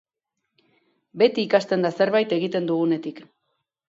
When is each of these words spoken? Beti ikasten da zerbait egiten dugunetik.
Beti 1.21 1.45
ikasten 1.47 1.85
da 1.87 1.91
zerbait 2.01 2.33
egiten 2.39 2.65
dugunetik. 2.73 3.21